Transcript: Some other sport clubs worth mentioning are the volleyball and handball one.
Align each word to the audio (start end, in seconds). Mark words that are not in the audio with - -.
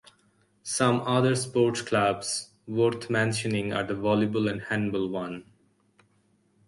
Some 0.63 1.01
other 1.01 1.35
sport 1.35 1.85
clubs 1.85 2.49
worth 2.65 3.07
mentioning 3.11 3.71
are 3.71 3.83
the 3.83 3.93
volleyball 3.93 4.49
and 4.51 4.59
handball 4.63 5.07
one. 5.09 5.45